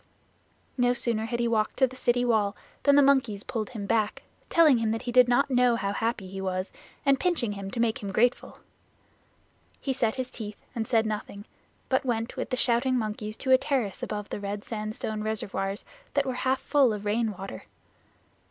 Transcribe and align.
No 0.79 0.95
sooner 0.95 1.25
had 1.25 1.39
he 1.39 1.47
walked 1.47 1.77
to 1.77 1.85
the 1.85 1.95
city 1.95 2.25
wall 2.25 2.55
than 2.81 2.95
the 2.95 3.03
monkeys 3.03 3.43
pulled 3.43 3.69
him 3.69 3.85
back, 3.85 4.23
telling 4.49 4.79
him 4.79 4.89
that 4.89 5.03
he 5.03 5.11
did 5.11 5.27
not 5.27 5.51
know 5.51 5.75
how 5.75 5.93
happy 5.93 6.27
he 6.27 6.41
was, 6.41 6.73
and 7.05 7.19
pinching 7.19 7.51
him 7.51 7.69
to 7.69 7.79
make 7.79 8.01
him 8.01 8.11
grateful. 8.11 8.57
He 9.79 9.93
set 9.93 10.15
his 10.15 10.31
teeth 10.31 10.59
and 10.73 10.87
said 10.87 11.05
nothing, 11.05 11.45
but 11.87 12.03
went 12.03 12.35
with 12.35 12.49
the 12.49 12.57
shouting 12.57 12.97
monkeys 12.97 13.37
to 13.37 13.51
a 13.51 13.59
terrace 13.59 14.01
above 14.01 14.29
the 14.29 14.39
red 14.39 14.63
sandstone 14.63 15.21
reservoirs 15.21 15.85
that 16.15 16.25
were 16.25 16.33
half 16.33 16.59
full 16.59 16.93
of 16.93 17.05
rain 17.05 17.33
water. 17.37 17.65